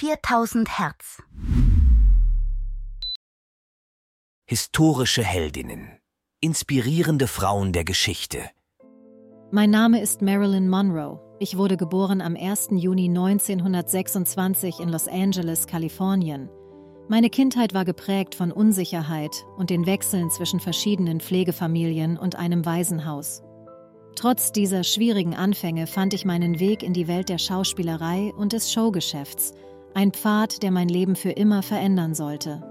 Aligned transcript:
4000 0.00 0.78
Hertz. 0.78 1.20
Historische 4.48 5.24
Heldinnen. 5.24 5.98
Inspirierende 6.40 7.26
Frauen 7.26 7.72
der 7.72 7.82
Geschichte. 7.82 8.38
Mein 9.50 9.70
Name 9.70 10.00
ist 10.00 10.22
Marilyn 10.22 10.68
Monroe. 10.68 11.18
Ich 11.40 11.56
wurde 11.56 11.76
geboren 11.76 12.20
am 12.20 12.36
1. 12.36 12.68
Juni 12.76 13.08
1926 13.08 14.78
in 14.78 14.88
Los 14.88 15.08
Angeles, 15.08 15.66
Kalifornien. 15.66 16.48
Meine 17.08 17.28
Kindheit 17.28 17.74
war 17.74 17.84
geprägt 17.84 18.36
von 18.36 18.52
Unsicherheit 18.52 19.44
und 19.56 19.68
den 19.68 19.84
Wechseln 19.84 20.30
zwischen 20.30 20.60
verschiedenen 20.60 21.18
Pflegefamilien 21.18 22.16
und 22.16 22.36
einem 22.36 22.64
Waisenhaus. 22.64 23.42
Trotz 24.14 24.52
dieser 24.52 24.84
schwierigen 24.84 25.34
Anfänge 25.34 25.88
fand 25.88 26.14
ich 26.14 26.24
meinen 26.24 26.60
Weg 26.60 26.84
in 26.84 26.92
die 26.92 27.08
Welt 27.08 27.28
der 27.28 27.38
Schauspielerei 27.38 28.32
und 28.36 28.52
des 28.52 28.72
Showgeschäfts, 28.72 29.54
ein 29.98 30.12
Pfad, 30.12 30.62
der 30.62 30.70
mein 30.70 30.88
Leben 30.88 31.16
für 31.16 31.30
immer 31.30 31.60
verändern 31.60 32.14
sollte. 32.14 32.62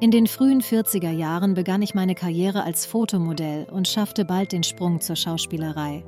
In 0.00 0.10
den 0.10 0.26
frühen 0.26 0.60
40er 0.60 1.12
Jahren 1.12 1.54
begann 1.54 1.82
ich 1.82 1.94
meine 1.94 2.16
Karriere 2.16 2.64
als 2.64 2.84
Fotomodell 2.84 3.68
und 3.70 3.86
schaffte 3.86 4.24
bald 4.24 4.50
den 4.50 4.64
Sprung 4.64 5.00
zur 5.00 5.14
Schauspielerei. 5.14 6.04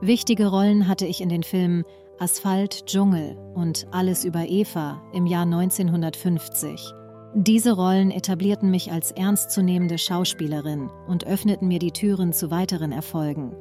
Wichtige 0.00 0.46
Rollen 0.46 0.86
hatte 0.86 1.06
ich 1.06 1.20
in 1.20 1.28
den 1.28 1.42
Filmen 1.42 1.82
Asphalt, 2.20 2.86
Dschungel 2.86 3.36
und 3.56 3.88
Alles 3.90 4.24
über 4.24 4.48
Eva 4.48 5.02
im 5.12 5.26
Jahr 5.26 5.42
1950. 5.42 6.92
Diese 7.34 7.72
Rollen 7.72 8.12
etablierten 8.12 8.70
mich 8.70 8.92
als 8.92 9.10
ernstzunehmende 9.10 9.98
Schauspielerin 9.98 10.88
und 11.08 11.26
öffneten 11.26 11.66
mir 11.66 11.80
die 11.80 11.90
Türen 11.90 12.32
zu 12.32 12.52
weiteren 12.52 12.92
Erfolgen. 12.92 13.56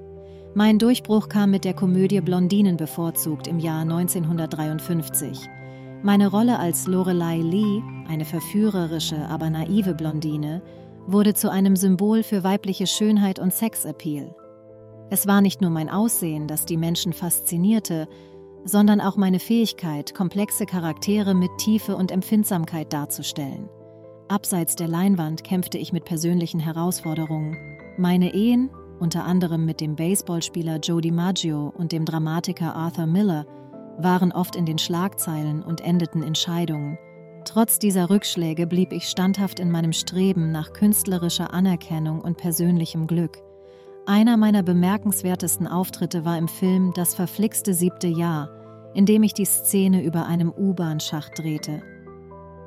Mein 0.54 0.78
Durchbruch 0.78 1.28
kam 1.28 1.50
mit 1.50 1.66
der 1.66 1.74
Komödie 1.74 2.22
Blondinen 2.22 2.78
bevorzugt 2.78 3.48
im 3.48 3.58
Jahr 3.58 3.82
1953. 3.82 5.50
Meine 6.04 6.28
Rolle 6.28 6.60
als 6.60 6.86
Lorelei 6.86 7.38
Lee, 7.38 7.82
eine 8.08 8.24
verführerische, 8.24 9.28
aber 9.30 9.50
naive 9.50 9.96
Blondine, 9.96 10.62
wurde 11.08 11.34
zu 11.34 11.52
einem 11.52 11.76
Symbol 11.76 12.22
für 12.22 12.44
weibliche 12.44 12.86
Schönheit 12.86 13.40
und 13.40 13.52
Sexappeal. 13.52 14.36
Es 15.10 15.26
war 15.26 15.42
nicht 15.42 15.62
nur 15.62 15.72
mein 15.72 15.90
Aussehen, 15.90 16.48
das 16.48 16.66
die 16.66 16.78
Menschen 16.78 17.14
faszinierte, 17.14 18.08
sondern 18.64 19.02
auch 19.02 19.18
meine 19.18 19.40
Fähigkeit, 19.40 20.14
komplexe 20.14 20.66
Charaktere 20.66 21.34
mit 21.34 21.50
Tiefe 21.58 21.96
und 21.96 22.12
Empfindsamkeit 22.12 22.94
darzustellen. 22.94 23.70
Abseits 24.28 24.76
der 24.76 24.90
Leinwand 24.90 25.44
kämpfte 25.44 25.78
ich 25.78 25.94
mit 25.94 26.06
persönlichen 26.06 26.60
Herausforderungen. 26.60 27.58
Meine 27.98 28.34
Ehen, 28.34 28.70
unter 29.00 29.24
anderem 29.24 29.66
mit 29.66 29.82
dem 29.82 29.96
Baseballspieler 29.96 30.78
Joe 30.80 31.02
DiMaggio 31.02 31.74
und 31.76 31.92
dem 31.92 32.06
Dramatiker 32.06 32.76
Arthur 32.76 33.06
Miller, 33.08 33.46
waren 33.98 34.32
oft 34.32 34.56
in 34.56 34.66
den 34.66 34.78
Schlagzeilen 34.78 35.64
und 35.64 35.82
endeten 35.82 36.24
in 36.24 36.36
Scheidungen. 36.36 36.98
Trotz 37.46 37.80
dieser 37.80 38.10
Rückschläge 38.10 38.68
blieb 38.68 38.92
ich 38.92 39.08
standhaft 39.08 39.60
in 39.60 39.72
meinem 39.72 39.94
Streben 39.94 40.52
nach 40.52 40.74
künstlerischer 40.74 41.54
Anerkennung 41.54 42.20
und 42.22 42.38
persönlichem 42.38 43.08
Glück. 43.08 43.38
Einer 44.06 44.38
meiner 44.38 44.64
bemerkenswertesten 44.64 45.68
Auftritte 45.68 46.26
war 46.26 46.38
im 46.38 46.48
Film 46.48 46.92
Das 46.96 47.16
verflixte 47.16 47.74
siebte 47.74 48.08
Jahr, 48.08 48.50
in 48.94 49.06
dem 49.06 49.24
ich 49.24 49.34
die 49.34 49.46
Szene 49.46 50.04
über 50.04 50.26
einem 50.26 50.52
U-Bahn-Schacht 50.52 51.40
drehte. 51.40 51.82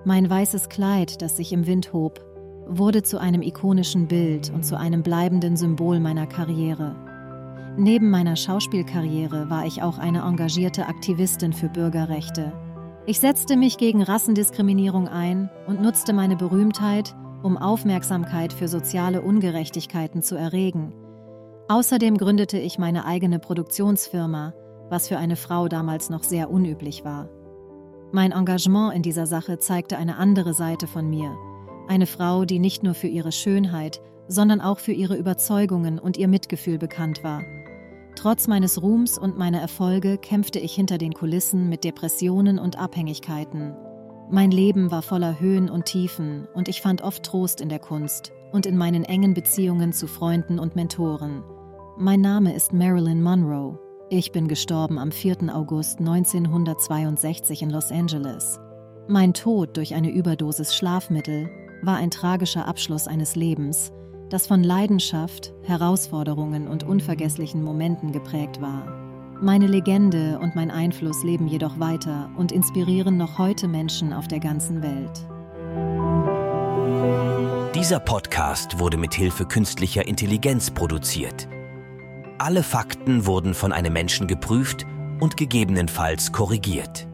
Mein 0.05 0.31
weißes 0.31 0.69
Kleid, 0.69 1.21
das 1.21 1.37
sich 1.37 1.53
im 1.53 1.67
Wind 1.67 1.93
hob, 1.93 2.25
wurde 2.67 3.03
zu 3.03 3.19
einem 3.19 3.43
ikonischen 3.43 4.07
Bild 4.07 4.51
und 4.55 4.65
zu 4.65 4.79
einem 4.79 5.03
bleibenden 5.03 5.57
Symbol 5.57 6.01
meiner 6.01 6.27
Karriere. 6.27 7.10
Neben 7.77 8.11
meiner 8.11 8.37
Schauspielkarriere 8.37 9.49
war 9.49 9.67
ich 9.67 9.83
auch 9.83 9.99
eine 9.99 10.21
engagierte 10.23 10.87
Aktivistin 10.87 11.53
für 11.53 11.69
Bürgerrechte. 11.69 12.53
Ich 13.07 13.21
setzte 13.21 13.57
mich 13.57 13.79
gegen 13.79 14.03
Rassendiskriminierung 14.03 15.09
ein 15.09 15.51
und 15.67 15.81
nutzte 15.81 16.13
meine 16.13 16.37
Berühmtheit, 16.37 17.15
um 17.43 17.57
Aufmerksamkeit 17.57 18.53
für 18.53 18.69
soziale 18.69 19.23
Ungerechtigkeiten 19.23 20.23
zu 20.23 20.37
erregen– 20.37 20.93
Außerdem 21.71 22.17
gründete 22.17 22.59
ich 22.59 22.81
meine 22.81 23.05
eigene 23.05 23.39
Produktionsfirma, 23.39 24.55
was 24.89 25.07
für 25.07 25.19
eine 25.19 25.37
Frau 25.37 25.69
damals 25.69 26.11
noch 26.11 26.25
sehr 26.25 26.51
unüblich 26.51 27.05
war. 27.05 27.29
Mein 28.11 28.33
Engagement 28.33 28.93
in 28.93 29.03
dieser 29.03 29.27
Sache 29.27 29.61
zeigte 29.61 29.97
eine 29.97 30.17
andere 30.17 30.53
Seite 30.53 30.89
von 30.89 31.09
mir. 31.09 31.33
Eine 31.87 32.07
Frau, 32.07 32.45
die 32.45 32.59
nicht 32.59 32.83
nur 32.83 32.95
für 32.95 33.07
ihre 33.07 33.31
Schönheit, 33.31 34.01
sondern 34.27 34.61
auch 34.61 34.81
für 34.81 34.91
ihre 34.91 35.15
Überzeugungen 35.15 36.01
und 36.01 36.17
ihr 36.17 36.27
Mitgefühl 36.27 36.77
bekannt 36.77 37.23
war. 37.23 37.45
Trotz 38.21 38.49
meines 38.49 38.83
Ruhms 38.83 39.17
und 39.17 39.39
meiner 39.39 39.63
Erfolge 39.63 40.19
kämpfte 40.19 40.59
ich 40.59 40.75
hinter 40.75 40.99
den 40.99 41.15
Kulissen 41.15 41.71
mit 41.71 41.85
Depressionen 41.85 42.59
und 42.59 42.79
Abhängigkeiten. 42.79 43.75
Mein 44.29 44.51
Leben 44.51 44.91
war 44.91 45.01
voller 45.01 45.41
Höhen 45.41 45.71
und 45.71 45.87
Tiefen 45.87 46.47
und 46.53 46.69
ich 46.69 46.83
fand 46.83 47.01
oft 47.01 47.23
Trost 47.23 47.63
in 47.63 47.71
der 47.71 47.79
Kunst 47.79 48.33
und 48.53 48.67
in 48.67 48.77
meinen 48.77 49.05
engen 49.05 49.33
Beziehungen 49.33 49.95
zu 49.95 50.07
Freunden 50.07 50.59
und 50.59 50.77
Mentoren. 50.77 51.43
Mein 51.97 52.21
Name 52.21 52.55
ist 52.55 52.75
Marilyn 52.75 53.23
Monroe. 53.23 53.79
Ich 54.11 54.33
bin 54.33 54.49
gestorben 54.49 54.99
am 54.99 55.13
4. 55.13 55.57
August 55.57 56.01
1962 56.01 57.63
in 57.63 57.71
Los 57.71 57.91
Angeles. 57.91 58.61
Mein 59.09 59.33
Tod 59.33 59.79
durch 59.79 59.95
eine 59.95 60.11
Überdosis 60.11 60.75
Schlafmittel 60.75 61.49
war 61.81 61.97
ein 61.97 62.11
tragischer 62.11 62.69
Abschluss 62.69 63.09
eines 63.09 63.35
Lebens, 63.35 63.93
das 64.31 64.47
von 64.47 64.63
Leidenschaft, 64.63 65.53
Herausforderungen 65.65 66.69
und 66.69 66.85
unvergesslichen 66.85 67.63
Momenten 67.63 68.13
geprägt 68.13 68.61
war. 68.61 68.87
Meine 69.43 69.67
Legende 69.67 70.39
und 70.39 70.55
mein 70.55 70.71
Einfluss 70.71 71.25
leben 71.25 71.49
jedoch 71.49 71.79
weiter 71.79 72.31
und 72.37 72.53
inspirieren 72.53 73.17
noch 73.17 73.39
heute 73.39 73.69
Menschen 73.69 74.13
auf 74.13 74.29
der 74.29 74.41
ganzen 74.41 74.83
Welt. 74.83 75.27
Dieser 77.75 78.01
Podcast 78.01 78.79
wurde 78.79 78.97
mit 78.97 79.15
Hilfe 79.15 79.47
künstlicher 79.47 80.07
Intelligenz 80.07 80.71
produziert. 80.71 81.49
Alle 82.39 82.63
Fakten 82.63 83.27
wurden 83.27 83.55
von 83.55 83.73
einem 83.73 83.93
Menschen 83.93 84.27
geprüft 84.27 84.87
und 85.21 85.37
gegebenenfalls 85.37 86.33
korrigiert. 86.33 87.07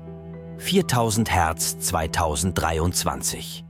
4000 0.59 1.31
Hertz 1.31 1.79
2023 1.79 3.66